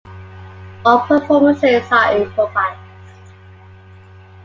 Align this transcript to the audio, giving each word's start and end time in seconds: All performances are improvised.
All 0.83 1.01
performances 1.05 1.83
are 1.91 2.17
improvised. 2.17 2.79